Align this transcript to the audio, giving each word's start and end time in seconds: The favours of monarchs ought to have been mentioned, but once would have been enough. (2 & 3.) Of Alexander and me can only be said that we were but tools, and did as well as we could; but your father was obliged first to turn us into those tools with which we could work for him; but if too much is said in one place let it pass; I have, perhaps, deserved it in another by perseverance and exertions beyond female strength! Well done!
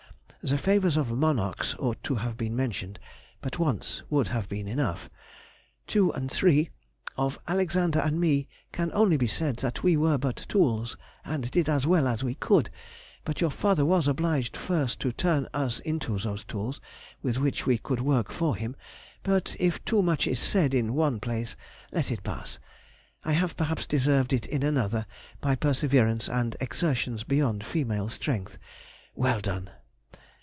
The 0.43 0.57
favours 0.57 0.97
of 0.97 1.11
monarchs 1.11 1.75
ought 1.77 2.01
to 2.05 2.15
have 2.15 2.35
been 2.35 2.55
mentioned, 2.55 2.97
but 3.41 3.59
once 3.59 4.01
would 4.09 4.29
have 4.29 4.49
been 4.49 4.67
enough. 4.67 5.07
(2 5.85 6.11
& 6.21 6.27
3.) 6.31 6.69
Of 7.15 7.37
Alexander 7.47 7.99
and 7.99 8.19
me 8.19 8.47
can 8.71 8.89
only 8.95 9.17
be 9.17 9.27
said 9.27 9.57
that 9.57 9.83
we 9.83 9.95
were 9.95 10.17
but 10.17 10.37
tools, 10.49 10.97
and 11.23 11.51
did 11.51 11.69
as 11.69 11.85
well 11.85 12.07
as 12.07 12.23
we 12.23 12.33
could; 12.33 12.71
but 13.23 13.39
your 13.39 13.51
father 13.51 13.85
was 13.85 14.07
obliged 14.07 14.57
first 14.57 14.99
to 15.01 15.11
turn 15.11 15.47
us 15.53 15.79
into 15.81 16.17
those 16.17 16.43
tools 16.45 16.81
with 17.21 17.37
which 17.37 17.67
we 17.67 17.77
could 17.77 18.01
work 18.01 18.31
for 18.31 18.55
him; 18.55 18.75
but 19.21 19.55
if 19.59 19.85
too 19.85 20.01
much 20.01 20.25
is 20.25 20.39
said 20.39 20.73
in 20.73 20.95
one 20.95 21.19
place 21.19 21.55
let 21.91 22.09
it 22.09 22.23
pass; 22.23 22.57
I 23.23 23.33
have, 23.33 23.55
perhaps, 23.55 23.85
deserved 23.85 24.33
it 24.33 24.47
in 24.47 24.63
another 24.63 25.05
by 25.39 25.53
perseverance 25.53 26.27
and 26.27 26.57
exertions 26.59 27.23
beyond 27.23 27.63
female 27.63 28.09
strength! 28.09 28.57
Well 29.13 29.39
done! 29.39 29.69